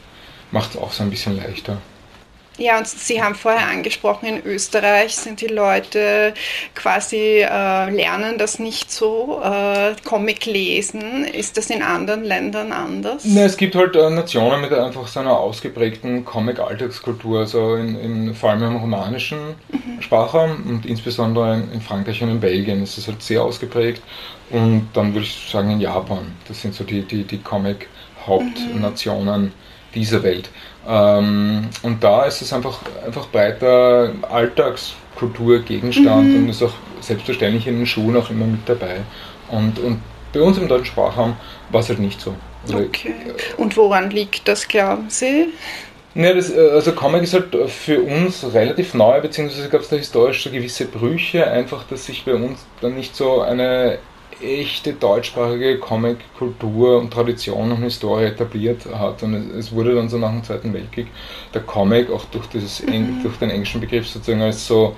macht 0.50 0.70
es 0.70 0.76
auch 0.76 0.92
so 0.92 1.02
ein 1.02 1.10
bisschen 1.10 1.36
leichter. 1.36 1.78
Ja, 2.58 2.78
und 2.78 2.86
Sie 2.86 3.22
haben 3.22 3.34
vorher 3.34 3.68
angesprochen, 3.68 4.26
in 4.26 4.44
Österreich 4.44 5.14
sind 5.14 5.42
die 5.42 5.46
Leute 5.46 6.32
quasi 6.74 7.42
äh, 7.42 7.90
lernen 7.90 8.38
das 8.38 8.58
nicht 8.58 8.90
so, 8.90 9.40
äh, 9.42 9.94
Comic 10.04 10.46
lesen. 10.46 11.24
Ist 11.24 11.58
das 11.58 11.68
in 11.68 11.82
anderen 11.82 12.24
Ländern 12.24 12.72
anders? 12.72 13.24
Ne, 13.24 13.44
es 13.44 13.56
gibt 13.56 13.74
halt 13.74 13.94
äh, 13.94 14.08
Nationen 14.08 14.62
mit 14.62 14.72
einfach 14.72 15.06
so 15.06 15.20
einer 15.20 15.38
ausgeprägten 15.38 16.24
Comic-Alltagskultur, 16.24 17.40
also 17.40 17.74
in, 17.74 18.00
in, 18.00 18.34
vor 18.34 18.50
allem 18.50 18.62
im 18.62 18.76
romanischen 18.76 19.38
mhm. 19.68 20.00
Sprachraum 20.00 20.64
und 20.66 20.86
insbesondere 20.86 21.54
in, 21.54 21.72
in 21.72 21.80
Frankreich 21.82 22.22
und 22.22 22.30
in 22.30 22.40
Belgien 22.40 22.82
ist 22.82 22.96
es 22.96 23.06
halt 23.06 23.22
sehr 23.22 23.42
ausgeprägt. 23.42 24.02
Und 24.50 24.88
dann 24.94 25.12
würde 25.12 25.26
ich 25.26 25.48
sagen 25.50 25.72
in 25.72 25.80
Japan, 25.80 26.32
das 26.48 26.62
sind 26.62 26.74
so 26.74 26.84
die, 26.84 27.02
die, 27.02 27.24
die 27.24 27.38
Comic-Hauptnationen 27.38 29.42
mhm. 29.42 29.52
Dieser 29.96 30.22
Welt. 30.22 30.48
Ähm, 30.88 31.68
und 31.82 32.04
da 32.04 32.24
ist 32.24 32.42
es 32.42 32.52
einfach, 32.52 32.78
einfach 33.04 33.26
breiter 33.28 34.12
Alltagskultur, 34.30 35.60
Gegenstand 35.60 36.28
mhm. 36.28 36.36
und 36.36 36.48
ist 36.50 36.62
auch 36.62 36.74
selbstverständlich 37.00 37.66
in 37.66 37.78
den 37.78 37.86
Schulen 37.86 38.16
auch 38.16 38.30
immer 38.30 38.46
mit 38.46 38.60
dabei. 38.66 39.00
Und, 39.50 39.78
und 39.80 40.00
bei 40.32 40.40
uns 40.40 40.58
im 40.58 40.68
deutschen 40.68 40.86
Sprachraum 40.86 41.36
war 41.70 41.80
es 41.80 41.88
halt 41.88 41.98
nicht 41.98 42.20
so. 42.20 42.34
Okay. 42.72 43.14
Und 43.56 43.76
woran 43.76 44.10
liegt 44.10 44.46
das, 44.48 44.66
glauben 44.66 45.06
Sie? 45.08 45.46
Ja, 46.14 46.32
das, 46.32 46.50
äh, 46.50 46.70
also 46.72 46.92
Comic 46.92 47.22
ist 47.22 47.34
halt 47.34 47.54
für 47.70 48.00
uns 48.00 48.44
relativ 48.54 48.94
neu, 48.94 49.20
beziehungsweise 49.20 49.68
gab 49.68 49.82
es 49.82 49.88
da 49.88 49.96
historisch 49.96 50.44
so 50.44 50.50
gewisse 50.50 50.86
Brüche, 50.86 51.46
einfach, 51.46 51.84
dass 51.84 52.06
sich 52.06 52.24
bei 52.24 52.34
uns 52.34 52.64
dann 52.80 52.94
nicht 52.94 53.14
so 53.14 53.42
eine 53.42 53.98
echte 54.40 54.92
deutschsprachige 54.92 55.78
Comic-Kultur 55.78 56.98
und 56.98 57.12
Tradition 57.12 57.72
und 57.72 57.82
Historie 57.82 58.26
etabliert 58.26 58.86
hat. 58.86 59.22
Und 59.22 59.34
es, 59.56 59.72
wurde 59.72 59.94
dann 59.94 60.08
so 60.08 60.18
nach 60.18 60.30
dem 60.30 60.44
Zweiten 60.44 60.72
Weltkrieg 60.72 61.08
der 61.54 61.62
Comic 61.62 62.10
auch 62.10 62.24
durch, 62.26 62.46
dieses, 62.46 62.82
mhm. 62.82 63.22
durch 63.22 63.36
den 63.36 63.50
englischen 63.50 63.80
Begriff 63.80 64.08
sozusagen 64.08 64.42
als 64.42 64.66
so 64.66 64.96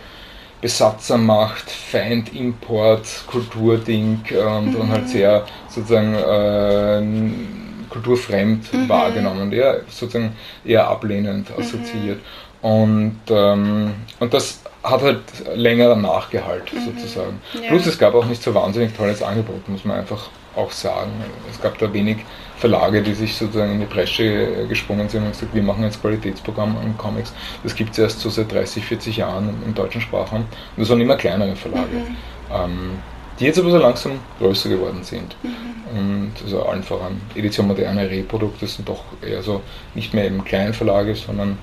Besatzermacht, 0.61 1.71
Feindimport, 1.71 3.07
Kulturding 3.26 4.23
und, 4.30 4.75
mhm. 4.75 4.80
und 4.80 4.88
halt 4.90 5.09
sehr 5.09 5.47
sozusagen 5.68 6.14
äh, 6.14 7.88
kulturfremd 7.88 8.73
mhm. 8.73 8.88
wahrgenommen 8.88 9.52
eher 9.52 9.83
sozusagen 9.88 10.37
eher 10.64 10.88
ablehnend 10.88 11.49
assoziiert. 11.57 12.21
Und, 12.61 13.21
ähm, 13.29 13.95
und 14.19 14.35
das 14.35 14.61
hat 14.83 15.03
halt 15.03 15.23
länger 15.55 15.95
Nachgehalt 15.97 16.73
mhm. 16.73 16.85
sozusagen. 16.87 17.41
Ja. 17.55 17.69
Plus 17.69 17.87
es 17.87 17.99
gab 17.99 18.15
auch 18.15 18.25
nicht 18.25 18.43
so 18.43 18.55
wahnsinnig 18.55 18.97
tolles 18.97 19.23
Angebot, 19.23 19.69
muss 19.69 19.85
man 19.85 19.99
einfach 19.99 20.29
auch 20.57 20.71
sagen. 20.73 21.12
Es 21.50 21.61
gab 21.61 21.79
da 21.79 21.93
wenig 21.93 22.19
Verlage, 22.57 23.03
die 23.03 23.15
sich 23.15 23.37
sozusagen 23.37 23.73
in 23.73 23.81
die 23.81 23.87
Bresche 23.87 24.67
gesprungen 24.69 25.09
sind 25.09 25.25
und 25.25 25.33
gesagt, 25.33 25.55
wir 25.55 25.62
machen 25.62 25.85
jetzt 25.85 26.00
Qualitätsprogramm 26.00 26.77
an 26.79 26.97
Comics. 26.99 27.33
Das 27.62 27.75
gibt 27.75 27.93
es 27.93 27.99
erst 27.99 28.21
so 28.21 28.31
seit 28.31 28.50
30, 28.50 28.85
40 28.85 29.17
Jahren 29.19 29.55
im 29.65 29.75
deutschen 29.75 30.00
Sprachraum. 30.00 30.41
Und 30.41 30.49
das 30.77 30.88
waren 30.88 31.00
immer 31.00 31.17
kleinere 31.17 31.55
Verlage. 31.55 31.97
Mhm. 31.97 32.17
Ähm, 32.53 32.91
die 33.38 33.45
jetzt 33.45 33.59
aber 33.59 33.71
so 33.71 33.79
langsam 33.79 34.12
größer 34.41 34.69
geworden 34.69 35.05
sind. 35.05 35.37
Mhm. 35.43 35.99
Und 35.99 36.33
also 36.43 36.65
allen 36.65 36.83
voran 36.83 37.21
Edition 37.35 37.69
Moderne 37.69 38.11
Reprodukte 38.11 38.67
sind 38.67 38.88
doch 38.88 39.05
eher 39.23 39.43
so 39.43 39.62
nicht 39.95 40.12
mehr 40.12 40.27
eben 40.27 40.45
kleine 40.45 40.73
Verlage, 40.73 41.15
sondern 41.15 41.59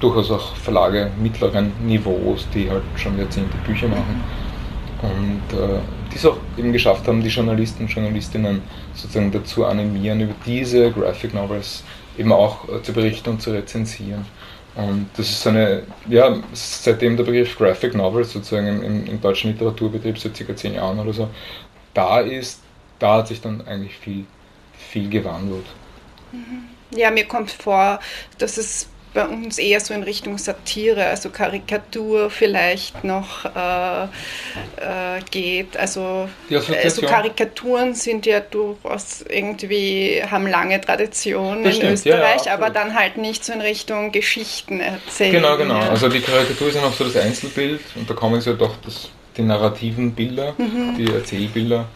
durchaus 0.00 0.30
auch 0.30 0.56
Verlage 0.56 1.10
mittleren 1.20 1.72
Niveaus, 1.84 2.46
die 2.54 2.70
halt 2.70 2.82
schon 2.96 3.18
Jahrzehnte 3.18 3.56
Bücher 3.66 3.88
machen 3.88 4.22
und 5.02 5.58
äh, 5.58 5.78
die 6.12 6.16
es 6.16 6.26
auch 6.26 6.36
eben 6.56 6.72
geschafft 6.72 7.06
haben, 7.08 7.22
die 7.22 7.28
Journalisten 7.28 7.84
und 7.84 7.88
Journalistinnen 7.88 8.62
sozusagen 8.94 9.32
dazu 9.32 9.64
animieren, 9.64 10.20
über 10.20 10.34
diese 10.44 10.90
Graphic 10.90 11.34
Novels 11.34 11.82
eben 12.18 12.32
auch 12.32 12.68
äh, 12.68 12.82
zu 12.82 12.92
berichten 12.92 13.30
und 13.30 13.42
zu 13.42 13.50
rezensieren. 13.50 14.24
Und 14.74 15.08
das 15.16 15.30
ist 15.30 15.46
eine, 15.46 15.84
ja, 16.06 16.36
seitdem 16.52 17.16
der 17.16 17.24
Begriff 17.24 17.56
Graphic 17.56 17.94
Novel 17.94 18.24
sozusagen 18.24 18.68
im, 18.68 18.82
im, 18.82 19.06
im 19.06 19.20
deutschen 19.20 19.52
Literaturbetrieb 19.52 20.18
seit 20.18 20.36
circa 20.36 20.54
zehn 20.54 20.74
Jahren 20.74 20.98
oder 20.98 21.14
so 21.14 21.30
da 21.96 22.20
ist, 22.20 22.60
da 22.98 23.18
hat 23.18 23.28
sich 23.28 23.40
dann 23.40 23.66
eigentlich 23.66 23.96
viel, 23.96 24.26
viel 24.90 25.08
gewandelt. 25.08 25.66
Mhm. 26.32 26.64
Ja, 26.96 27.10
mir 27.10 27.24
kommt 27.24 27.50
vor, 27.50 27.98
dass 28.38 28.58
es 28.58 28.88
bei 29.16 29.26
uns 29.26 29.56
eher 29.56 29.80
so 29.80 29.94
in 29.94 30.02
Richtung 30.02 30.36
Satire, 30.36 31.06
also 31.06 31.30
Karikatur 31.30 32.30
vielleicht 32.30 33.02
noch 33.02 33.46
äh, 33.46 34.04
äh, 34.04 35.20
geht. 35.30 35.76
Also, 35.76 36.28
also 36.50 37.02
Karikaturen 37.02 37.94
sind 37.94 38.26
ja 38.26 38.40
durchaus 38.40 39.24
irgendwie, 39.26 40.22
haben 40.30 40.46
lange 40.46 40.80
Tradition 40.82 41.64
das 41.64 41.74
in 41.74 41.80
stimmt, 41.80 41.92
Österreich, 41.94 42.44
ja, 42.44 42.52
ja, 42.52 42.54
aber 42.54 42.68
dann 42.68 42.94
halt 42.94 43.16
nicht 43.16 43.42
so 43.42 43.54
in 43.54 43.62
Richtung 43.62 44.12
Geschichten 44.12 44.80
erzählen. 44.80 45.32
Genau, 45.32 45.56
genau. 45.56 45.80
Ja. 45.80 45.88
Also 45.88 46.10
die 46.10 46.20
Karikatur 46.20 46.68
ist 46.68 46.74
ja 46.74 46.82
noch 46.82 46.92
so 46.92 47.04
das 47.04 47.16
Einzelbild 47.16 47.80
und 47.94 48.08
da 48.08 48.12
kommen 48.12 48.40
ja 48.42 48.52
doch 48.52 48.76
das, 48.84 49.08
die 49.36 49.42
narrativen 49.42 50.12
Bilder, 50.12 50.54
mhm. 50.58 50.94
die 50.98 51.10
Erzählbilder. 51.10 51.86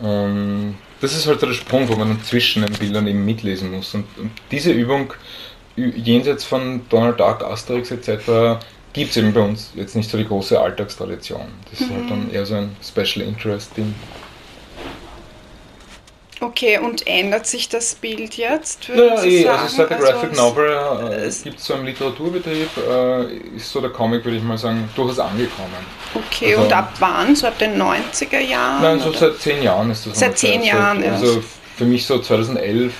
Ähm, 0.00 0.76
das 1.00 1.16
ist 1.16 1.26
halt 1.26 1.40
so 1.40 1.46
der 1.46 1.54
Sprung, 1.54 1.88
wo 1.88 1.96
man 1.96 2.08
dann 2.08 2.22
zwischen 2.22 2.62
den 2.62 2.72
Bildern 2.74 3.08
eben 3.08 3.24
mitlesen 3.24 3.72
muss. 3.72 3.94
Und, 3.94 4.04
und 4.16 4.30
diese 4.52 4.70
Übung 4.70 5.12
jenseits 5.96 6.44
von 6.44 6.82
Donald 6.88 7.20
Duck, 7.20 7.42
Asterix 7.42 7.90
etc. 7.90 8.60
gibt 8.92 9.10
es 9.10 9.16
eben 9.16 9.32
bei 9.32 9.40
uns 9.40 9.72
jetzt 9.74 9.94
nicht 9.94 10.10
so 10.10 10.18
die 10.18 10.26
große 10.26 10.60
Alltagstradition. 10.60 11.46
Das 11.70 11.80
ist 11.80 11.90
halt 11.90 12.10
dann 12.10 12.26
mhm. 12.26 12.34
eher 12.34 12.46
so 12.46 12.54
ein 12.54 12.76
Special 12.82 13.26
Interest 13.26 13.76
Ding. 13.76 13.94
Okay, 16.40 16.78
und 16.78 17.04
ändert 17.06 17.46
sich 17.46 17.68
das 17.68 17.96
Bild 17.96 18.36
jetzt? 18.36 18.88
Ja, 18.88 19.22
eh, 19.24 19.48
also 19.48 19.76
seit 19.76 19.90
der 19.90 19.98
Graphic 19.98 20.30
also, 20.30 20.42
Novel 20.42 20.70
äh, 21.10 21.30
gibt 21.42 21.58
es 21.58 21.64
so 21.64 21.74
einen 21.74 21.86
Literaturbetrieb, 21.86 22.68
äh, 22.88 23.56
ist 23.56 23.72
so 23.72 23.80
der 23.80 23.90
Comic, 23.90 24.24
würde 24.24 24.36
ich 24.36 24.42
mal 24.44 24.56
sagen, 24.56 24.88
durchaus 24.94 25.18
angekommen. 25.18 25.74
Okay, 26.14 26.54
also, 26.54 26.62
und 26.64 26.72
ab 26.72 26.92
wann? 27.00 27.34
So 27.34 27.48
ab 27.48 27.58
den 27.58 27.80
90er 27.80 28.38
Jahren? 28.38 28.82
Nein, 28.82 29.00
so 29.00 29.08
oder? 29.08 29.18
seit 29.18 29.38
zehn 29.40 29.62
Jahren 29.62 29.90
ist 29.90 30.06
das. 30.06 30.18
Seit 30.18 30.38
zehn 30.38 30.62
Jahren, 30.62 31.02
ja. 31.02 31.12
Also 31.12 31.42
für 31.76 31.84
mich 31.84 32.06
so 32.06 32.18
2011. 32.20 32.92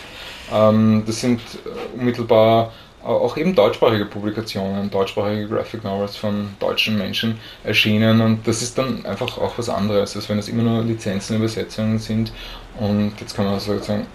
Ähm, 0.52 1.02
das 1.06 1.20
sind 1.20 1.40
äh, 1.40 1.98
unmittelbar 1.98 2.72
auch 3.04 3.36
eben 3.36 3.54
deutschsprachige 3.54 4.04
Publikationen, 4.04 4.90
deutschsprachige 4.90 5.46
Graphic 5.46 5.84
Novels 5.84 6.16
von 6.16 6.50
deutschen 6.58 6.98
Menschen 6.98 7.38
erschienen 7.64 8.20
und 8.20 8.46
das 8.46 8.60
ist 8.60 8.76
dann 8.76 9.06
einfach 9.06 9.38
auch 9.38 9.56
was 9.56 9.68
anderes, 9.68 10.16
als 10.16 10.28
wenn 10.28 10.38
es 10.38 10.48
immer 10.48 10.64
nur 10.64 10.82
Lizenzen, 10.82 11.36
Übersetzungen 11.36 11.98
sind 12.00 12.32
und 12.78 13.12
jetzt 13.20 13.36
kann 13.36 13.46
man 13.46 13.60
sagen, 13.60 14.06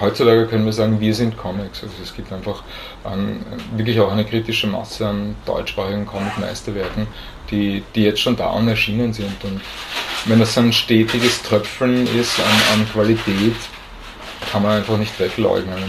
heutzutage 0.00 0.46
können 0.46 0.64
wir 0.64 0.72
sagen, 0.72 1.00
wir 1.00 1.14
sind 1.14 1.36
Comics. 1.36 1.82
Also 1.82 1.94
es 2.02 2.14
gibt 2.14 2.32
einfach 2.32 2.62
an, 3.04 3.44
wirklich 3.74 3.98
auch 4.00 4.12
eine 4.12 4.24
kritische 4.24 4.66
Masse 4.66 5.06
an 5.06 5.34
deutschsprachigen 5.44 6.06
Comic-Meisterwerken, 6.06 7.06
die, 7.50 7.82
die 7.94 8.04
jetzt 8.04 8.20
schon 8.20 8.36
da 8.36 8.50
und 8.50 8.68
erschienen 8.68 9.12
sind. 9.12 9.42
Und 9.44 9.60
wenn 10.26 10.38
das 10.38 10.56
ein 10.58 10.72
stetiges 10.72 11.42
Tröpfeln 11.42 12.06
ist 12.18 12.38
an, 12.40 12.80
an 12.80 12.88
Qualität, 12.92 13.56
kann 14.50 14.62
man 14.62 14.78
einfach 14.78 14.96
nicht 14.96 15.18
wegleugnen. 15.18 15.82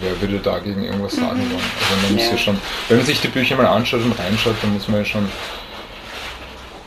Wer 0.00 0.20
würde 0.20 0.38
dagegen 0.38 0.84
irgendwas 0.84 1.16
sagen 1.16 1.38
wollen? 1.38 1.70
Also 1.80 2.02
man 2.02 2.14
muss 2.14 2.30
ja. 2.30 2.38
schon, 2.38 2.58
wenn 2.88 2.98
man 2.98 3.06
sich 3.06 3.20
die 3.20 3.28
Bücher 3.28 3.56
mal 3.56 3.66
anschaut 3.66 4.02
und 4.02 4.18
reinschaut, 4.18 4.56
dann 4.60 4.74
muss 4.74 4.88
man 4.88 4.98
ja 4.98 5.04
schon 5.04 5.28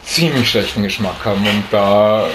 ziemlich 0.03 0.49
schlechten 0.49 0.83
Geschmack 0.83 1.25
haben, 1.25 1.45
um 1.45 1.63
da, 1.71 2.27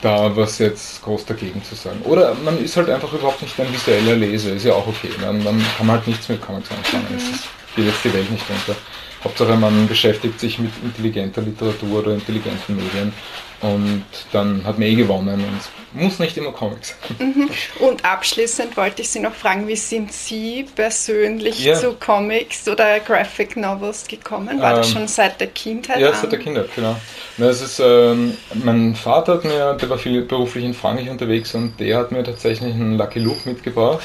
da 0.00 0.34
was 0.36 0.58
jetzt 0.58 1.02
groß 1.02 1.24
dagegen 1.26 1.62
zu 1.62 1.74
sagen. 1.74 2.00
Oder 2.02 2.34
man 2.34 2.62
ist 2.62 2.76
halt 2.76 2.90
einfach 2.90 3.12
überhaupt 3.12 3.42
nicht 3.42 3.58
ein 3.60 3.72
visueller 3.72 4.16
Leser, 4.16 4.52
ist 4.52 4.64
ja 4.64 4.72
auch 4.72 4.86
okay. 4.86 5.10
Dann, 5.20 5.42
dann 5.44 5.64
kann 5.76 5.86
man 5.86 5.96
halt 5.96 6.06
nichts 6.06 6.28
mit 6.28 6.40
Comics 6.40 6.70
anfangen. 6.70 7.06
Mhm. 7.10 7.16
Es 7.16 7.76
geht 7.76 7.86
jetzt 7.86 8.04
die 8.04 8.12
Welt 8.12 8.30
nicht 8.30 8.44
unter. 8.48 8.78
Hauptsache 9.22 9.56
man 9.56 9.88
beschäftigt 9.88 10.38
sich 10.38 10.58
mit 10.58 10.70
intelligenter 10.82 11.42
Literatur 11.42 12.00
oder 12.00 12.14
intelligenten 12.14 12.76
Medien 12.76 13.12
und 13.60 14.04
dann 14.32 14.64
hat 14.64 14.78
man 14.78 14.88
eh 14.88 14.94
gewonnen 14.94 15.44
und 15.44 16.00
muss 16.00 16.18
nicht 16.18 16.36
immer 16.36 16.52
Comics 16.52 16.94
sein. 17.08 17.34
Mhm. 17.34 17.50
Und 17.80 18.04
abschließend 18.04 18.76
wollte 18.76 19.02
ich 19.02 19.10
Sie 19.10 19.20
noch 19.20 19.34
fragen, 19.34 19.66
wie 19.66 19.76
sind 19.76 20.12
Sie 20.12 20.66
persönlich 20.74 21.64
ja. 21.64 21.74
zu 21.74 21.94
Comics 21.94 22.68
oder 22.68 23.00
Graphic 23.00 23.56
Novels 23.56 24.06
gekommen? 24.06 24.60
War 24.60 24.72
ähm, 24.72 24.76
das 24.76 24.90
schon 24.90 25.08
seit 25.08 25.40
der 25.40 25.48
Kindheit? 25.48 25.98
Ja, 25.98 26.10
an? 26.10 26.16
seit 26.20 26.32
der 26.32 26.38
Kindheit, 26.38 26.68
genau. 26.74 26.96
Das 27.36 27.60
ist, 27.60 27.80
ähm, 27.80 28.36
mein 28.54 28.94
Vater 28.94 29.34
hat 29.34 29.44
mir, 29.44 29.74
der 29.74 29.90
war 29.90 29.98
viel 29.98 30.22
beruflich 30.22 30.64
in 30.64 30.74
Frankreich 30.74 31.10
unterwegs 31.10 31.54
und 31.54 31.80
der 31.80 31.98
hat 31.98 32.12
mir 32.12 32.22
tatsächlich 32.22 32.74
einen 32.74 32.96
Lucky 32.96 33.18
Luke 33.18 33.48
mitgebracht. 33.48 34.02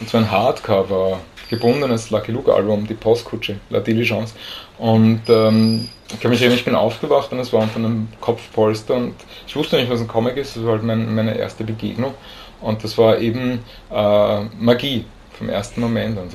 Und 0.00 0.08
zwar 0.08 0.22
ein 0.22 0.30
Hardcover 0.30 1.20
gebundenes 1.48 2.10
Lucky 2.10 2.32
Luke 2.32 2.52
Album, 2.52 2.86
die 2.86 2.94
Postkutsche, 2.94 3.56
La 3.70 3.80
Diligence. 3.80 4.34
Und 4.78 5.22
ähm, 5.28 5.88
ich 6.12 6.20
kann 6.20 6.30
mich 6.30 6.40
erinnern, 6.40 6.58
ich 6.58 6.64
bin 6.64 6.74
aufgewacht 6.74 7.32
und 7.32 7.38
es 7.40 7.52
war 7.52 7.62
unter 7.62 7.76
einem 7.76 8.08
Kopfpolster 8.20 8.94
und 8.94 9.14
ich 9.46 9.56
wusste 9.56 9.76
nicht, 9.76 9.90
was 9.90 10.00
ein 10.00 10.08
Comic 10.08 10.36
ist, 10.36 10.56
das 10.56 10.64
war 10.64 10.72
halt 10.72 10.84
mein, 10.84 11.14
meine 11.14 11.36
erste 11.36 11.64
Begegnung. 11.64 12.14
Und 12.60 12.82
das 12.84 12.96
war 12.96 13.18
eben 13.18 13.60
äh, 13.92 14.40
Magie 14.58 15.04
vom 15.32 15.48
ersten 15.48 15.80
Moment. 15.80 16.18
Und 16.18 16.34